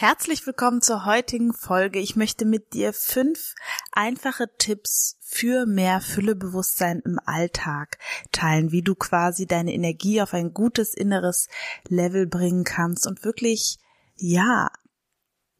[0.00, 1.98] Herzlich willkommen zur heutigen Folge.
[1.98, 3.56] Ich möchte mit dir fünf
[3.90, 7.98] einfache Tipps für mehr Füllebewusstsein im Alltag
[8.30, 11.48] teilen, wie du quasi deine Energie auf ein gutes inneres
[11.88, 13.80] Level bringen kannst und wirklich,
[14.14, 14.70] ja,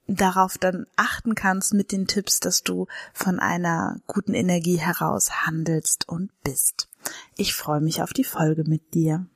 [0.07, 6.09] darauf dann achten kannst mit den Tipps, dass du von einer guten Energie heraus handelst
[6.09, 6.89] und bist.
[7.37, 9.27] Ich freue mich auf die Folge mit dir.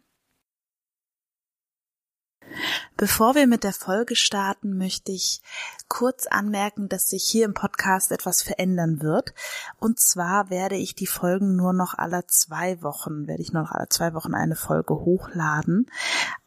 [2.97, 5.43] Bevor wir mit der Folge starten, möchte ich
[5.89, 9.35] kurz anmerken, dass sich hier im Podcast etwas verändern wird.
[9.79, 13.73] Und zwar werde ich die Folgen nur noch alle zwei Wochen, werde ich nur noch
[13.73, 15.91] alle zwei Wochen eine Folge hochladen.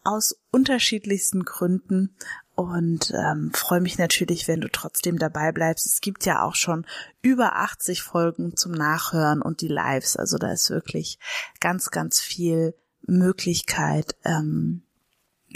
[0.03, 2.15] Aus unterschiedlichsten Gründen
[2.55, 5.85] und ähm, freue mich natürlich, wenn du trotzdem dabei bleibst.
[5.85, 6.85] Es gibt ja auch schon
[7.21, 10.15] über 80 Folgen zum Nachhören und die Lives.
[10.15, 11.19] Also da ist wirklich
[11.59, 12.73] ganz, ganz viel
[13.07, 14.84] Möglichkeit, ähm,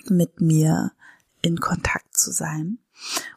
[0.08, 0.92] mit mir
[1.42, 2.80] in Kontakt zu sein.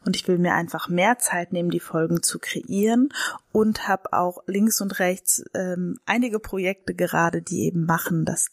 [0.05, 3.11] Und ich will mir einfach mehr Zeit nehmen, die Folgen zu kreieren
[3.53, 8.51] und habe auch links und rechts ähm, einige Projekte gerade, die eben machen, dass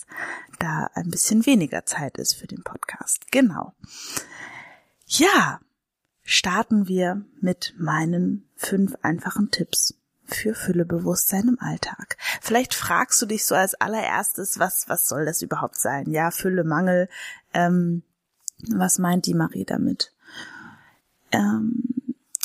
[0.59, 3.31] da ein bisschen weniger Zeit ist für den Podcast.
[3.31, 3.73] Genau.
[5.07, 5.59] Ja,
[6.21, 9.98] starten wir mit meinen fünf einfachen Tipps
[10.33, 12.17] für Füllebewusstsein im Alltag.
[12.41, 16.09] Vielleicht fragst du dich so als allererstes, was, was soll das überhaupt sein?
[16.09, 17.09] Ja, Fülle, Mangel,
[17.53, 18.03] ähm,
[18.67, 20.13] was meint die Marie damit?
[21.31, 21.83] Ähm,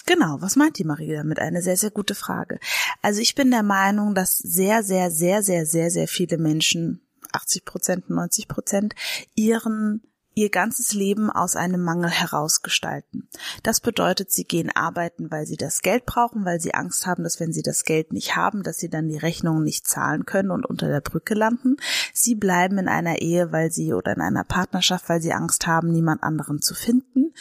[0.06, 1.38] genau, was meint die Marie damit?
[1.38, 2.58] Eine sehr, sehr gute Frage.
[3.02, 7.00] Also ich bin der Meinung, dass sehr, sehr, sehr, sehr, sehr, sehr viele Menschen,
[7.32, 8.94] 80 Prozent, 90 Prozent,
[9.34, 10.02] ihren
[10.34, 13.28] ihr ganzes Leben aus einem Mangel herausgestalten.
[13.62, 17.40] Das bedeutet, sie gehen arbeiten, weil sie das Geld brauchen, weil sie Angst haben, dass
[17.40, 20.66] wenn sie das Geld nicht haben, dass sie dann die Rechnungen nicht zahlen können und
[20.66, 21.76] unter der Brücke landen.
[22.12, 25.90] Sie bleiben in einer Ehe, weil sie oder in einer Partnerschaft, weil sie Angst haben,
[25.90, 27.32] niemand anderen zu finden.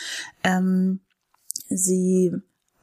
[0.43, 1.01] Ähm,
[1.69, 2.33] sie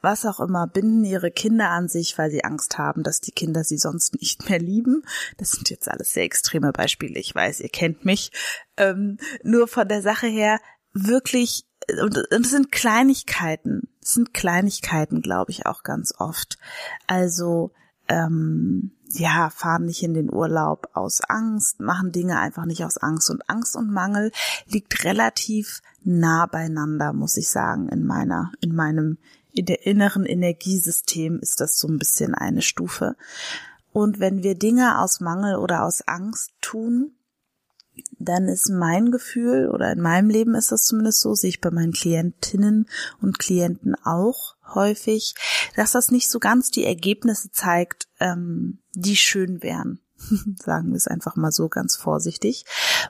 [0.01, 3.63] was auch immer, binden ihre Kinder an sich, weil sie Angst haben, dass die Kinder
[3.63, 5.03] sie sonst nicht mehr lieben.
[5.37, 7.19] Das sind jetzt alles sehr extreme Beispiele.
[7.19, 8.31] Ich weiß, ihr kennt mich.
[8.77, 10.59] Ähm, nur von der Sache her
[10.93, 11.65] wirklich,
[12.01, 13.89] und, es sind Kleinigkeiten.
[14.01, 16.57] Es sind Kleinigkeiten, glaube ich, auch ganz oft.
[17.07, 17.71] Also,
[18.07, 23.29] ähm, ja, fahren nicht in den Urlaub aus Angst, machen Dinge einfach nicht aus Angst.
[23.29, 24.31] Und Angst und Mangel
[24.67, 29.17] liegt relativ nah beieinander, muss ich sagen, in meiner, in meinem
[29.53, 33.15] in der inneren Energiesystem ist das so ein bisschen eine Stufe.
[33.91, 37.11] Und wenn wir Dinge aus Mangel oder aus Angst tun,
[38.19, 41.71] dann ist mein Gefühl oder in meinem Leben ist das zumindest so, sehe ich bei
[41.71, 42.87] meinen Klientinnen
[43.21, 45.35] und Klienten auch häufig,
[45.75, 49.99] dass das nicht so ganz die Ergebnisse zeigt, ähm, die schön wären.
[50.63, 52.65] sagen wir es einfach mal so ganz vorsichtig.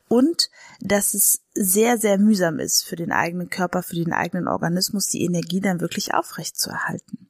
[0.08, 0.50] Und
[0.80, 5.24] dass es sehr, sehr mühsam ist für den eigenen Körper, für den eigenen Organismus, die
[5.24, 7.30] Energie dann wirklich aufrecht zu erhalten.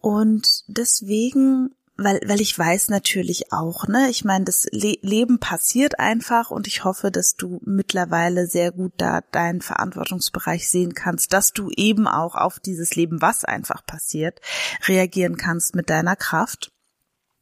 [0.00, 5.98] Und deswegen weil, weil ich weiß natürlich auch, ne, ich meine, das Le Leben passiert
[5.98, 11.52] einfach und ich hoffe, dass du mittlerweile sehr gut da deinen Verantwortungsbereich sehen kannst, dass
[11.52, 14.40] du eben auch auf dieses Leben, was einfach passiert,
[14.86, 16.70] reagieren kannst mit deiner Kraft.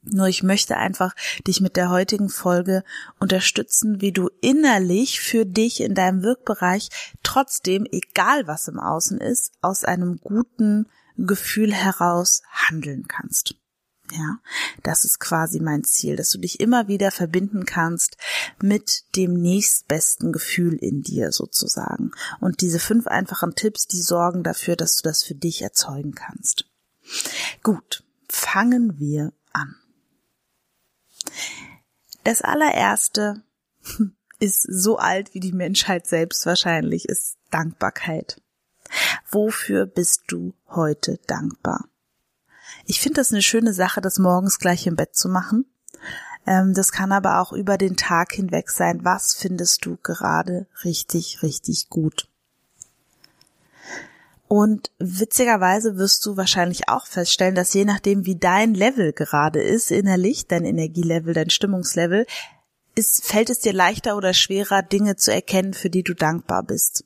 [0.06, 1.14] Nur ich möchte einfach
[1.46, 2.84] dich mit der heutigen Folge
[3.20, 6.90] unterstützen, wie du innerlich für dich in deinem Wirkbereich
[7.22, 13.54] trotzdem, egal was im Außen ist, aus einem guten Gefühl heraus handeln kannst.
[14.12, 14.38] Ja,
[14.82, 18.18] das ist quasi mein Ziel, dass du dich immer wieder verbinden kannst
[18.60, 22.12] mit dem nächstbesten Gefühl in dir sozusagen.
[22.38, 26.66] Und diese fünf einfachen Tipps, die sorgen dafür, dass du das für dich erzeugen kannst.
[27.62, 29.74] Gut, fangen wir an.
[32.24, 33.42] Das allererste
[34.38, 38.40] ist so alt wie die Menschheit selbst wahrscheinlich, ist Dankbarkeit.
[39.30, 41.88] Wofür bist du heute dankbar?
[42.86, 45.66] Ich finde das eine schöne Sache, das morgens gleich im Bett zu machen.
[46.46, 49.04] Ähm, das kann aber auch über den Tag hinweg sein.
[49.04, 52.28] Was findest du gerade richtig, richtig gut?
[54.46, 59.90] Und witzigerweise wirst du wahrscheinlich auch feststellen, dass je nachdem, wie dein Level gerade ist,
[59.90, 62.26] innerlich, dein Energielevel, dein Stimmungslevel,
[62.94, 67.04] ist, fällt es dir leichter oder schwerer, Dinge zu erkennen, für die du dankbar bist?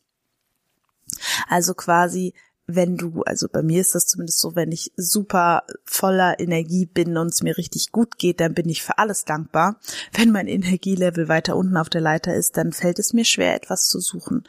[1.49, 2.35] Also quasi,
[2.71, 7.17] wenn du, also bei mir ist das zumindest so, wenn ich super voller Energie bin
[7.17, 9.81] und es mir richtig gut geht, dann bin ich für alles dankbar.
[10.13, 13.87] Wenn mein Energielevel weiter unten auf der Leiter ist, dann fällt es mir schwer, etwas
[13.87, 14.45] zu suchen.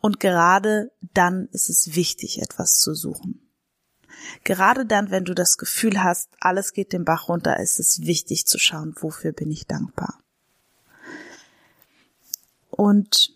[0.00, 3.40] Und gerade dann ist es wichtig, etwas zu suchen.
[4.44, 8.46] Gerade dann, wenn du das Gefühl hast, alles geht den Bach runter, ist es wichtig
[8.46, 10.20] zu schauen, wofür bin ich dankbar.
[12.70, 13.33] Und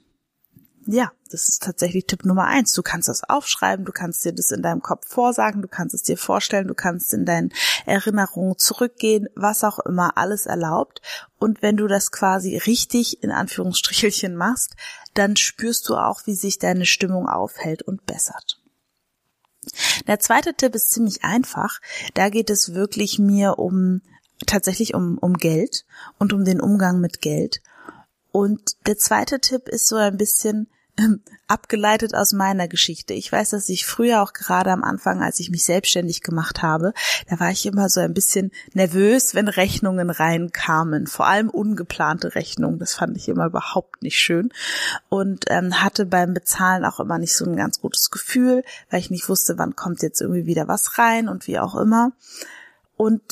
[0.90, 2.72] ja, das ist tatsächlich Tipp Nummer eins.
[2.72, 6.02] Du kannst das aufschreiben, du kannst dir das in deinem Kopf vorsagen, du kannst es
[6.02, 7.52] dir vorstellen, du kannst in deinen
[7.84, 11.02] Erinnerungen zurückgehen, was auch immer, alles erlaubt.
[11.38, 14.76] Und wenn du das quasi richtig in Anführungsstrichelchen machst,
[15.12, 18.58] dann spürst du auch, wie sich deine Stimmung aufhält und bessert.
[20.06, 21.80] Der zweite Tipp ist ziemlich einfach.
[22.14, 24.00] Da geht es wirklich mir um
[24.46, 25.84] tatsächlich um, um Geld
[26.18, 27.60] und um den Umgang mit Geld.
[28.32, 30.68] Und der zweite Tipp ist so ein bisschen,
[31.46, 33.14] abgeleitet aus meiner Geschichte.
[33.14, 36.92] Ich weiß, dass ich früher auch gerade am Anfang, als ich mich selbstständig gemacht habe,
[37.28, 42.78] da war ich immer so ein bisschen nervös, wenn Rechnungen reinkamen, vor allem ungeplante Rechnungen.
[42.78, 44.50] Das fand ich immer überhaupt nicht schön
[45.08, 49.10] und ähm, hatte beim Bezahlen auch immer nicht so ein ganz gutes Gefühl, weil ich
[49.10, 52.12] nicht wusste, wann kommt jetzt irgendwie wieder was rein und wie auch immer.
[52.96, 53.22] Und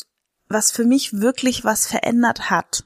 [0.48, 2.84] was für mich wirklich was verändert hat,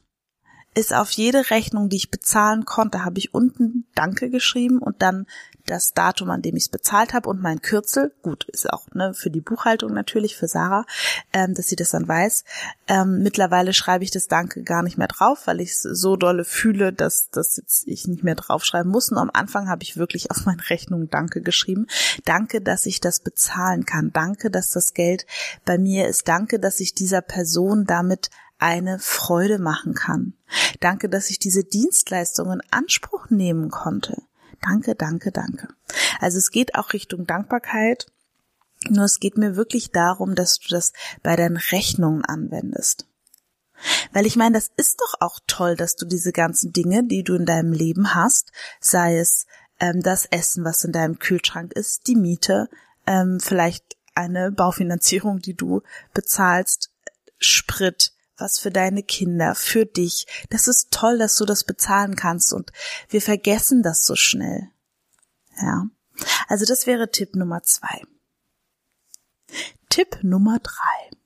[0.73, 5.25] ist auf jede Rechnung, die ich bezahlen konnte, habe ich unten Danke geschrieben und dann
[5.65, 8.13] das Datum, an dem ich es bezahlt habe und mein Kürzel.
[8.21, 10.85] Gut, ist auch ne, für die Buchhaltung natürlich, für Sarah,
[11.33, 12.43] ähm, dass sie das dann weiß.
[12.87, 16.45] Ähm, mittlerweile schreibe ich das Danke gar nicht mehr drauf, weil ich es so dolle
[16.45, 19.11] fühle, dass das jetzt ich nicht mehr draufschreiben muss.
[19.11, 21.87] Und am Anfang habe ich wirklich auf meine Rechnung Danke geschrieben.
[22.25, 24.11] Danke, dass ich das bezahlen kann.
[24.13, 25.25] Danke, dass das Geld
[25.65, 26.27] bei mir ist.
[26.27, 28.29] Danke, dass ich dieser Person damit
[28.61, 30.33] eine Freude machen kann.
[30.79, 34.21] Danke, dass ich diese Dienstleistung in Anspruch nehmen konnte.
[34.61, 35.67] Danke, danke, danke.
[36.19, 38.05] Also es geht auch Richtung Dankbarkeit.
[38.89, 40.93] Nur es geht mir wirklich darum, dass du das
[41.23, 43.07] bei deinen Rechnungen anwendest.
[44.13, 47.35] Weil ich meine, das ist doch auch toll, dass du diese ganzen Dinge, die du
[47.35, 49.47] in deinem Leben hast, sei es
[49.79, 52.69] ähm, das Essen, was in deinem Kühlschrank ist, die Miete,
[53.07, 55.81] ähm, vielleicht eine Baufinanzierung, die du
[56.13, 56.91] bezahlst,
[57.39, 58.10] Sprit,
[58.41, 60.25] was für deine Kinder, für dich.
[60.49, 62.71] Das ist toll, dass du das bezahlen kannst und
[63.09, 64.69] wir vergessen das so schnell.
[65.61, 65.87] Ja.
[66.47, 68.01] Also das wäre Tipp Nummer zwei.
[69.89, 71.17] Tipp Nummer drei.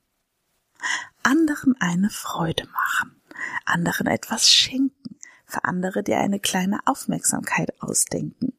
[1.24, 3.22] Anderen eine Freude machen.
[3.66, 5.18] Anderen etwas schenken.
[5.46, 8.54] Für andere dir eine kleine Aufmerksamkeit ausdenken.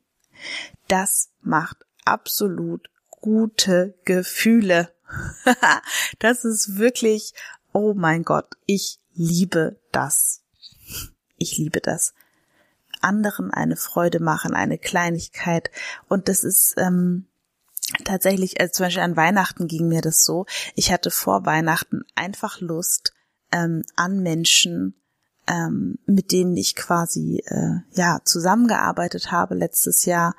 [0.89, 4.95] Das macht absolut gute Gefühle.
[6.19, 7.35] das ist wirklich
[7.77, 10.41] oh mein Gott, ich liebe das.
[11.37, 12.15] Ich liebe das.
[13.03, 15.71] Anderen eine Freude machen, eine Kleinigkeit.
[16.09, 17.27] Und das ist ähm,
[18.05, 20.47] tatsächlich, also zum Beispiel an Weihnachten ging mir das so.
[20.75, 23.13] Ich hatte vor Weihnachten einfach Lust,
[23.53, 24.95] ähm, an Menschen
[25.47, 30.35] ähm, mit denen ich quasi äh, ja zusammengearbeitet habe letztes Jahr,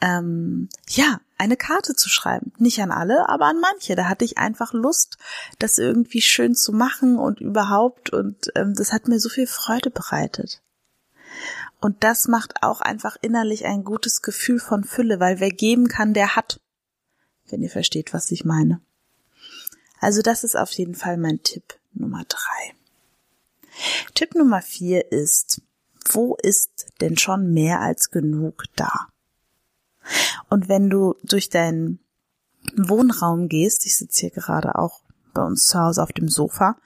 [0.00, 2.52] ähm, ja eine Karte zu schreiben.
[2.58, 3.96] Nicht an alle, aber an manche.
[3.96, 5.18] Da hatte ich einfach Lust,
[5.58, 9.90] das irgendwie schön zu machen und überhaupt und ähm, das hat mir so viel Freude
[9.90, 10.62] bereitet.
[11.80, 16.14] Und das macht auch einfach innerlich ein gutes Gefühl von Fülle, weil wer geben kann,
[16.14, 16.60] der hat.
[17.48, 18.80] Wenn ihr versteht, was ich meine.
[19.98, 22.74] Also das ist auf jeden Fall mein Tipp Nummer drei.
[24.14, 25.60] Tipp Nummer vier ist,
[26.08, 29.08] wo ist denn schon mehr als genug da?
[30.48, 31.98] Und wenn du durch deinen
[32.76, 35.00] Wohnraum gehst, ich sitze hier gerade auch
[35.34, 36.76] bei uns zu Hause auf dem Sofa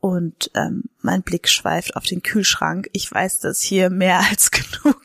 [0.00, 2.88] und ähm, mein Blick schweift auf den Kühlschrank.
[2.92, 5.02] Ich weiß, dass hier mehr als genug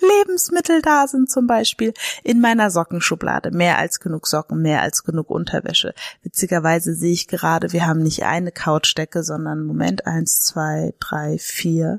[0.00, 3.50] Lebensmittel da sind zum Beispiel in meiner Sockenschublade.
[3.50, 5.94] Mehr als genug Socken, mehr als genug Unterwäsche.
[6.22, 11.98] Witzigerweise sehe ich gerade, wir haben nicht eine Couchdecke, sondern Moment eins, zwei, drei, vier,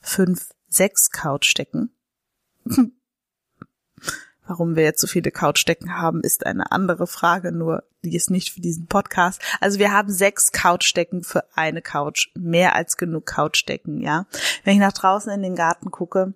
[0.00, 1.90] fünf, sechs Couchdecken.
[4.46, 8.50] Warum wir jetzt so viele Couchdecken haben, ist eine andere Frage, nur die ist nicht
[8.50, 9.42] für diesen Podcast.
[9.60, 12.28] Also wir haben sechs Couchdecken für eine Couch.
[12.34, 14.26] Mehr als genug Couchdecken, ja.
[14.64, 16.34] Wenn ich nach draußen in den Garten gucke,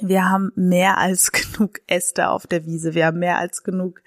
[0.00, 2.94] wir haben mehr als genug Äste auf der Wiese.
[2.94, 4.00] Wir haben mehr als genug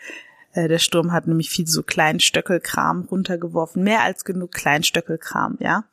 [0.54, 5.86] äh, der Sturm hat nämlich viel so Kleinstöckelkram runtergeworfen, mehr als genug Kleinstöckelkram, ja.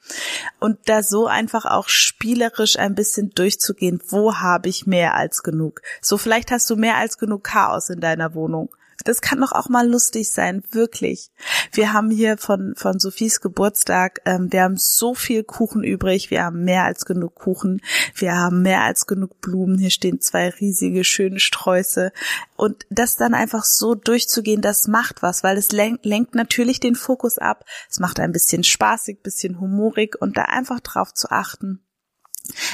[0.59, 5.83] Und da so einfach auch spielerisch ein bisschen durchzugehen, wo habe ich mehr als genug?
[6.01, 8.71] So vielleicht hast du mehr als genug Chaos in deiner Wohnung.
[9.05, 11.31] Das kann doch auch mal lustig sein, wirklich.
[11.73, 16.45] Wir haben hier von, von Sophies Geburtstag, ähm, wir haben so viel Kuchen übrig, wir
[16.45, 17.81] haben mehr als genug Kuchen,
[18.15, 22.13] wir haben mehr als genug Blumen, hier stehen zwei riesige, schöne Sträuße.
[22.57, 26.97] Und das dann einfach so durchzugehen, das macht was, weil es lenkt, lenkt natürlich den
[26.97, 31.85] Fokus ab, es macht ein bisschen spaßig, bisschen humorig und da einfach drauf zu achten,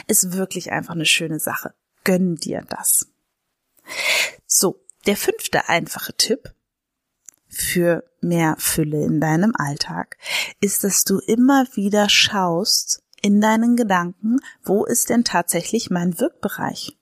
[0.06, 1.74] ist wirklich einfach eine schöne Sache.
[2.04, 3.08] Gönn dir das.
[4.46, 6.54] So, der fünfte einfache Tipp
[7.48, 10.16] für mehr Fülle in deinem Alltag
[10.60, 16.98] ist, dass du immer wieder schaust in deinen Gedanken, wo ist denn tatsächlich mein Wirkbereich?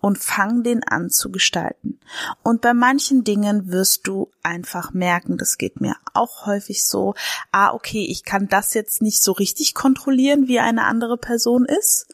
[0.00, 2.00] Und fang den an zu gestalten.
[2.42, 7.14] Und bei manchen Dingen wirst du einfach merken, das geht mir auch häufig so,
[7.52, 12.06] ah, okay, ich kann das jetzt nicht so richtig kontrollieren, wie eine andere Person ist.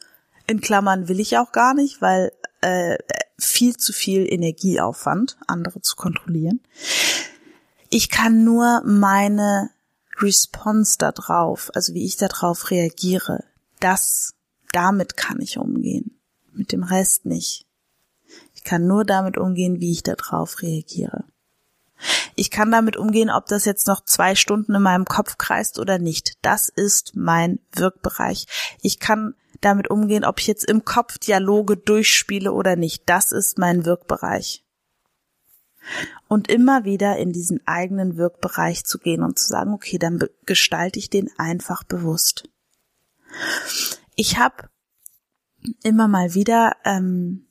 [0.47, 2.33] In Klammern will ich auch gar nicht, weil
[2.65, 2.97] äh,
[3.37, 6.61] viel zu viel Energieaufwand, andere zu kontrollieren.
[7.89, 9.69] Ich kann nur meine
[10.17, 13.43] Response darauf, also wie ich darauf reagiere,
[13.79, 14.33] das,
[14.71, 16.19] damit kann ich umgehen.
[16.53, 17.67] Mit dem Rest nicht.
[18.55, 21.25] Ich kann nur damit umgehen, wie ich darauf reagiere.
[22.35, 25.99] Ich kann damit umgehen, ob das jetzt noch zwei Stunden in meinem Kopf kreist oder
[25.99, 26.33] nicht.
[26.41, 28.45] Das ist mein Wirkbereich.
[28.81, 33.03] Ich kann damit umgehen, ob ich jetzt im Kopf Dialoge durchspiele oder nicht.
[33.05, 34.63] Das ist mein Wirkbereich.
[36.27, 40.99] Und immer wieder in diesen eigenen Wirkbereich zu gehen und zu sagen, okay, dann gestalte
[40.99, 42.49] ich den einfach bewusst.
[44.15, 44.69] Ich habe
[45.83, 47.44] immer mal wieder ähm,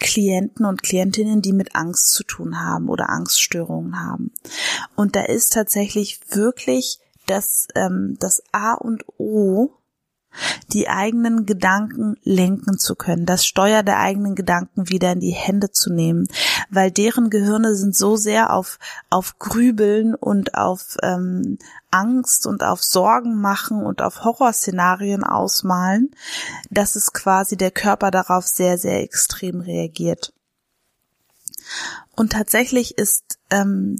[0.00, 4.32] Klienten und Klientinnen, die mit Angst zu tun haben oder Angststörungen haben.
[4.94, 9.70] Und da ist tatsächlich wirklich das, ähm, das A und O
[10.72, 15.70] die eigenen Gedanken lenken zu können, das Steuer der eigenen Gedanken wieder in die Hände
[15.70, 16.28] zu nehmen,
[16.70, 18.78] weil deren Gehirne sind so sehr auf,
[19.10, 21.58] auf Grübeln und auf ähm,
[21.90, 26.10] Angst und auf Sorgen machen und auf Horrorszenarien ausmalen,
[26.70, 30.32] dass es quasi der Körper darauf sehr, sehr extrem reagiert.
[32.14, 33.96] Und tatsächlich ist ähm,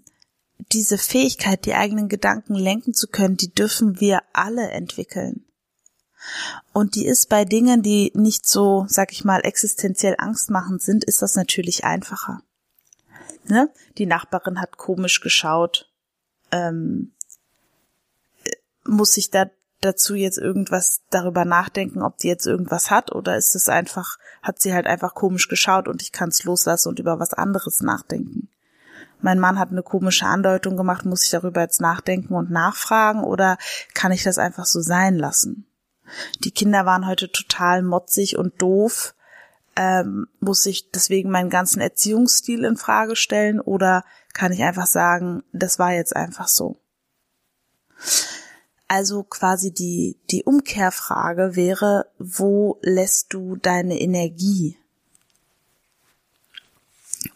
[0.73, 5.45] diese Fähigkeit, die eigenen Gedanken lenken zu können, die dürfen wir alle entwickeln.
[6.73, 11.23] Und die ist bei Dingen, die nicht so, sag ich mal, existenziell angstmachend sind, ist
[11.23, 12.43] das natürlich einfacher.
[13.47, 13.71] Ne?
[13.97, 15.91] Die Nachbarin hat komisch geschaut.
[16.51, 17.13] Ähm,
[18.85, 19.47] muss ich da
[19.81, 24.61] dazu jetzt irgendwas darüber nachdenken, ob die jetzt irgendwas hat oder ist es einfach, hat
[24.61, 28.49] sie halt einfach komisch geschaut und ich kann es loslassen und über was anderes nachdenken.
[29.21, 33.57] Mein Mann hat eine komische Andeutung gemacht, muss ich darüber jetzt nachdenken und nachfragen oder
[33.95, 35.68] kann ich das einfach so sein lassen?
[36.45, 39.15] Die Kinder waren heute total motzig und doof,
[39.77, 45.45] ähm, muss ich deswegen meinen ganzen Erziehungsstil in Frage stellen oder kann ich einfach sagen,
[45.53, 46.81] das war jetzt einfach so?
[48.89, 54.77] Also quasi die, die Umkehrfrage wäre, wo lässt du deine Energie?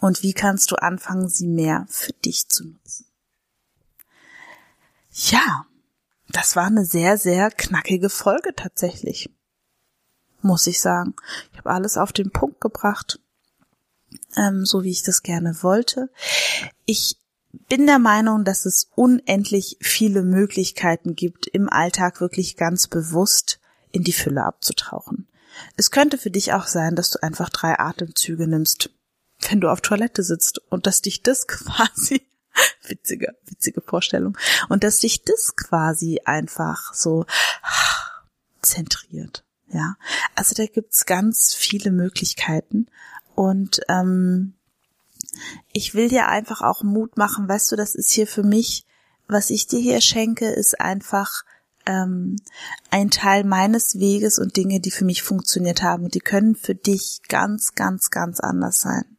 [0.01, 3.07] Und wie kannst du anfangen, sie mehr für dich zu nutzen?
[5.13, 5.67] Ja,
[6.33, 9.31] das war eine sehr, sehr knackige Folge tatsächlich.
[10.41, 11.15] Muss ich sagen.
[11.53, 13.21] Ich habe alles auf den Punkt gebracht,
[14.37, 16.11] ähm, so wie ich das gerne wollte.
[16.85, 17.17] Ich
[17.69, 23.61] bin der Meinung, dass es unendlich viele Möglichkeiten gibt, im Alltag wirklich ganz bewusst
[23.91, 25.29] in die Fülle abzutauchen.
[25.77, 28.91] Es könnte für dich auch sein, dass du einfach drei Atemzüge nimmst,
[29.49, 32.23] wenn du auf Toilette sitzt und dass dich das quasi
[32.89, 34.37] witzige, witzige Vorstellung.
[34.69, 37.27] Und dass dich das quasi einfach so
[38.63, 39.45] zentriert.
[39.69, 39.97] Ja,
[40.35, 42.89] also da gibt's ganz viele Möglichkeiten
[43.35, 44.53] und ähm,
[45.73, 47.49] ich will dir einfach auch Mut machen.
[47.49, 48.85] Weißt du, das ist hier für mich,
[49.29, 51.45] was ich dir hier schenke, ist einfach
[51.87, 52.37] ähm,
[52.91, 56.75] ein Teil meines Weges und Dinge, die für mich funktioniert haben und die können für
[56.75, 59.17] dich ganz, ganz, ganz anders sein.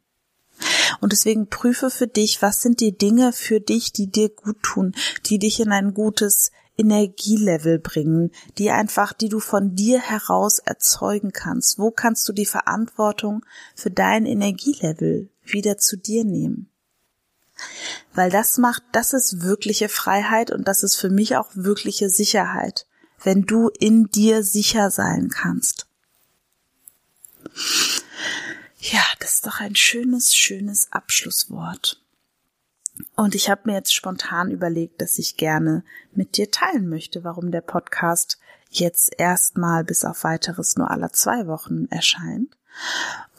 [1.01, 4.93] Und deswegen prüfe für dich, was sind die Dinge für dich, die dir gut tun,
[5.25, 11.31] die dich in ein gutes Energielevel bringen, die einfach, die du von dir heraus erzeugen
[11.31, 11.77] kannst.
[11.77, 16.69] Wo kannst du die Verantwortung für dein Energielevel wieder zu dir nehmen?
[18.13, 22.87] Weil das macht, das ist wirkliche Freiheit und das ist für mich auch wirkliche Sicherheit,
[23.23, 25.87] wenn du in dir sicher sein kannst.
[28.91, 32.01] Ja, das ist doch ein schönes, schönes Abschlusswort.
[33.15, 37.49] Und ich habe mir jetzt spontan überlegt, dass ich gerne mit dir teilen möchte, warum
[37.49, 42.57] der Podcast jetzt erstmal bis auf weiteres nur alle zwei Wochen erscheint.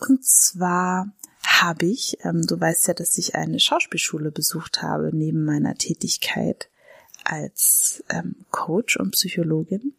[0.09, 1.13] Und zwar
[1.47, 6.71] habe ich, ähm, du weißt ja, dass ich eine Schauspielschule besucht habe neben meiner Tätigkeit
[7.23, 9.93] als ähm, Coach und Psychologin.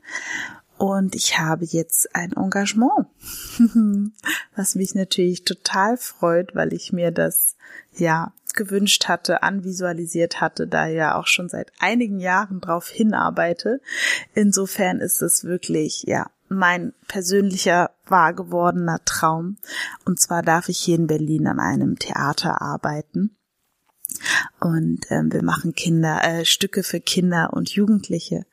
[0.77, 3.08] Und ich habe jetzt ein Engagement,
[4.55, 7.55] was mich natürlich total freut, weil ich mir das
[7.94, 13.82] ja gewünscht hatte, anvisualisiert hatte, da ja auch schon seit einigen Jahren drauf hinarbeite.
[14.34, 19.58] Insofern ist es wirklich, ja, mein persönlicher wahr gewordener Traum.
[20.05, 23.36] Und zwar darf ich hier in Berlin an einem Theater arbeiten.
[24.60, 28.45] Und ähm, wir machen Kinder, äh, Stücke für Kinder und Jugendliche.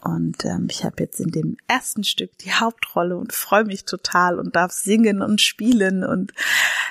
[0.00, 4.38] Und ähm, ich habe jetzt in dem ersten Stück die Hauptrolle und freue mich total
[4.38, 6.32] und darf singen und spielen und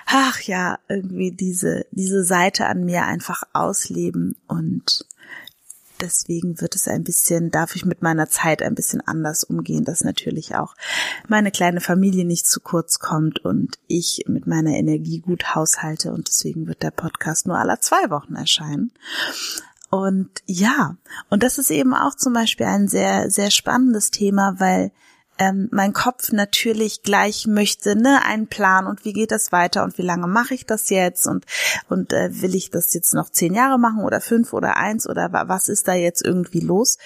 [0.06, 5.06] ach ja, irgendwie diese, diese Seite an mir einfach ausleben und
[6.02, 10.04] deswegen wird es ein bisschen, darf ich mit meiner Zeit ein bisschen anders umgehen, dass
[10.04, 10.76] natürlich auch
[11.28, 16.28] meine kleine Familie nicht zu kurz kommt und ich mit meiner Energie gut haushalte und
[16.28, 18.92] deswegen wird der Podcast nur alle zwei Wochen erscheinen.
[19.90, 20.98] Und ja,
[21.30, 24.92] und das ist eben auch zum Beispiel ein sehr, sehr spannendes Thema, weil
[25.40, 29.98] ähm, mein Kopf natürlich gleich möchte, ne, einen Plan und wie geht das weiter und
[29.98, 31.46] wie lange mache ich das jetzt und
[31.88, 35.32] und äh, will ich das jetzt noch zehn Jahre machen oder fünf oder eins oder
[35.32, 36.98] was ist da jetzt irgendwie los?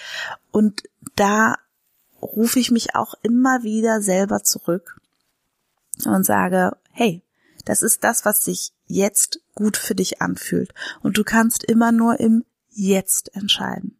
[0.51, 0.83] Und
[1.15, 1.55] da
[2.21, 4.99] rufe ich mich auch immer wieder selber zurück
[6.05, 7.21] und sage, hey,
[7.65, 10.73] das ist das, was sich jetzt gut für dich anfühlt.
[11.01, 13.99] Und du kannst immer nur im Jetzt entscheiden.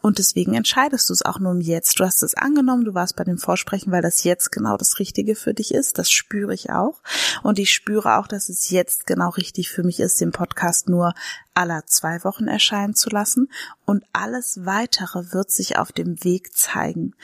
[0.00, 1.98] Und deswegen entscheidest du es auch nur im Jetzt.
[1.98, 5.34] Du hast es angenommen, du warst bei dem Vorsprechen, weil das jetzt genau das Richtige
[5.34, 5.98] für dich ist.
[5.98, 7.02] Das spüre ich auch.
[7.42, 11.14] Und ich spüre auch, dass es jetzt genau richtig für mich ist, den Podcast nur
[11.54, 13.50] aller zwei Wochen erscheinen zu lassen.
[13.84, 17.14] Und alles weitere wird sich auf dem Weg zeigen.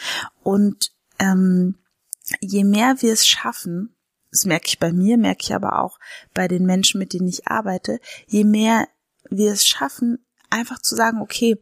[0.43, 1.76] Und ähm,
[2.41, 3.95] je mehr wir es schaffen,
[4.31, 5.99] das merke ich bei mir, merke ich aber auch
[6.35, 8.87] bei den Menschen, mit denen ich arbeite, je mehr
[9.31, 11.57] wir es schaffen, einfach zu sagen, okay,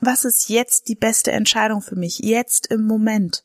[0.00, 3.44] was ist jetzt die beste Entscheidung für mich, jetzt im Moment?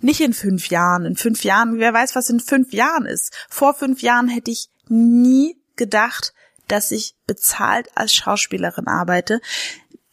[0.00, 1.04] Nicht in fünf Jahren.
[1.04, 3.34] In fünf Jahren, wer weiß, was in fünf Jahren ist.
[3.48, 6.32] Vor fünf Jahren hätte ich nie gedacht,
[6.68, 9.40] dass ich bezahlt als Schauspielerin arbeite,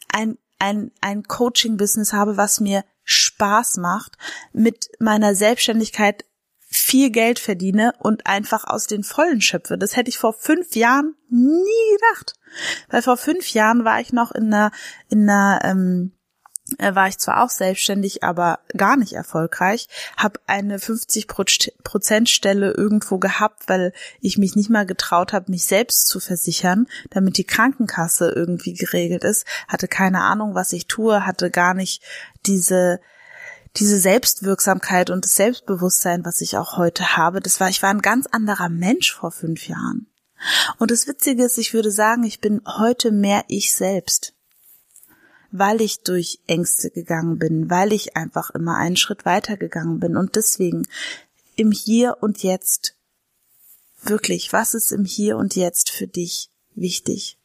[0.10, 4.18] ein, ein, ein Coaching-Business habe, was mir Spaß macht,
[4.54, 6.26] mit meiner Selbstständigkeit
[6.82, 9.78] viel Geld verdiene und einfach aus den Vollen schöpfe.
[9.78, 12.34] Das hätte ich vor fünf Jahren nie gedacht.
[12.90, 14.72] Weil vor fünf Jahren war ich noch in einer,
[15.10, 16.12] in einer, ähm,
[16.78, 22.72] äh, war ich zwar auch selbstständig, aber gar nicht erfolgreich, habe eine 50 Prozent Stelle
[22.72, 27.44] irgendwo gehabt, weil ich mich nicht mal getraut habe, mich selbst zu versichern, damit die
[27.44, 32.02] Krankenkasse irgendwie geregelt ist, hatte keine Ahnung, was ich tue, hatte gar nicht
[32.46, 33.00] diese
[33.78, 38.02] diese Selbstwirksamkeit und das Selbstbewusstsein, was ich auch heute habe, das war, ich war ein
[38.02, 40.08] ganz anderer Mensch vor fünf Jahren.
[40.78, 44.34] Und das Witzige ist, ich würde sagen, ich bin heute mehr ich selbst,
[45.52, 50.18] weil ich durch Ängste gegangen bin, weil ich einfach immer einen Schritt weiter gegangen bin
[50.18, 50.88] und deswegen
[51.56, 52.96] im Hier und Jetzt
[54.04, 57.38] wirklich, was ist im Hier und Jetzt für dich wichtig?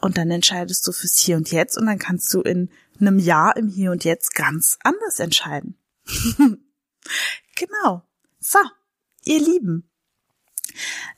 [0.00, 2.70] Und dann entscheidest du fürs Hier und Jetzt und dann kannst du in
[3.02, 5.76] einem Jahr im Hier und Jetzt ganz anders entscheiden.
[7.56, 8.02] genau.
[8.40, 8.58] So,
[9.24, 9.88] ihr Lieben.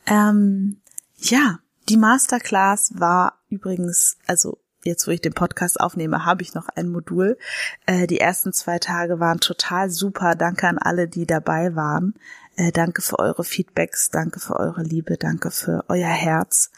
[0.06, 0.80] Ähm,
[1.16, 6.68] ja, die Masterclass war übrigens, also jetzt wo ich den Podcast aufnehme, habe ich noch
[6.68, 7.38] ein Modul.
[7.86, 10.34] Äh, die ersten zwei Tage waren total super.
[10.34, 12.14] Danke an alle, die dabei waren.
[12.56, 16.70] Äh, danke für eure Feedbacks, danke für eure Liebe, danke für euer Herz.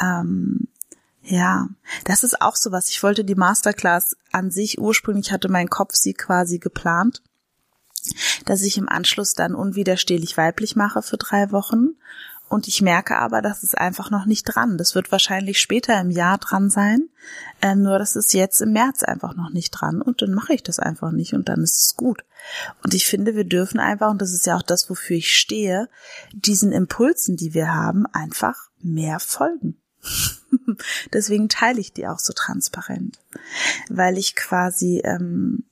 [0.00, 0.68] Ähm,
[1.22, 1.68] ja,
[2.04, 2.88] das ist auch so was.
[2.88, 7.22] Ich wollte die Masterclass an sich ursprünglich hatte mein Kopf sie quasi geplant,
[8.46, 11.90] dass ich im Anschluss dann unwiderstehlich weiblich mache für drei Wochen.
[12.48, 14.76] Und ich merke aber, das ist einfach noch nicht dran.
[14.76, 17.08] Das wird wahrscheinlich später im Jahr dran sein.
[17.62, 20.02] Ähm, nur das ist jetzt im März einfach noch nicht dran.
[20.02, 22.24] Und dann mache ich das einfach nicht und dann ist es gut.
[22.82, 25.88] Und ich finde, wir dürfen einfach, und das ist ja auch das, wofür ich stehe,
[26.32, 29.79] diesen Impulsen, die wir haben, einfach mehr folgen.
[31.12, 33.18] Deswegen teile ich die auch so transparent,
[33.88, 35.64] weil ich quasi ähm,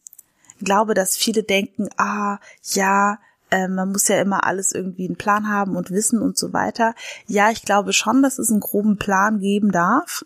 [0.61, 3.19] glaube, dass viele denken, ah, ja,
[3.51, 6.95] äh, man muss ja immer alles irgendwie einen Plan haben und wissen und so weiter.
[7.27, 10.25] Ja, ich glaube schon, dass es einen groben Plan geben darf.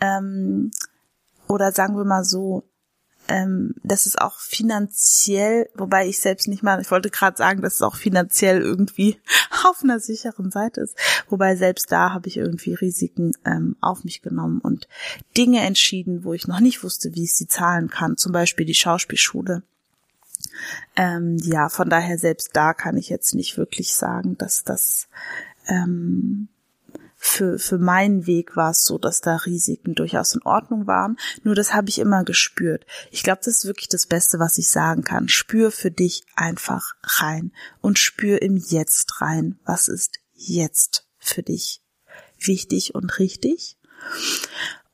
[0.00, 0.70] Ähm,
[1.48, 2.62] oder sagen wir mal so,
[3.30, 7.74] ähm, dass es auch finanziell, wobei ich selbst nicht mal, ich wollte gerade sagen, dass
[7.74, 9.20] es auch finanziell irgendwie
[9.64, 10.96] auf einer sicheren Seite ist,
[11.28, 14.88] wobei selbst da habe ich irgendwie Risiken ähm, auf mich genommen und
[15.36, 18.74] Dinge entschieden, wo ich noch nicht wusste, wie ich sie zahlen kann, zum Beispiel die
[18.74, 19.62] Schauspielschule.
[20.96, 25.06] Ähm, ja, von daher selbst da kann ich jetzt nicht wirklich sagen, dass das
[25.68, 26.48] ähm,
[27.22, 31.18] für, für meinen Weg war es so, dass da Risiken durchaus in Ordnung waren.
[31.42, 32.86] Nur das habe ich immer gespürt.
[33.10, 35.28] Ich glaube, das ist wirklich das Beste, was ich sagen kann.
[35.28, 37.52] Spür für dich einfach rein
[37.82, 39.60] und spür im Jetzt rein.
[39.66, 41.82] Was ist jetzt für dich
[42.38, 43.76] wichtig und richtig?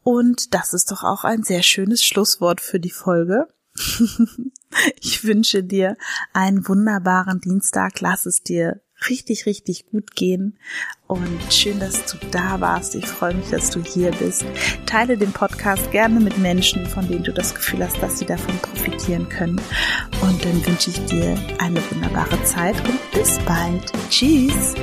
[0.03, 3.47] Und das ist doch auch ein sehr schönes Schlusswort für die Folge.
[5.01, 5.97] ich wünsche dir
[6.33, 8.01] einen wunderbaren Dienstag.
[8.01, 10.59] Lass es dir richtig, richtig gut gehen.
[11.07, 12.95] Und schön, dass du da warst.
[12.95, 14.45] Ich freue mich, dass du hier bist.
[14.87, 18.57] Teile den Podcast gerne mit Menschen, von denen du das Gefühl hast, dass sie davon
[18.59, 19.61] profitieren können.
[20.23, 23.93] Und dann wünsche ich dir eine wunderbare Zeit und bis bald.
[24.11, 24.75] Tschüss.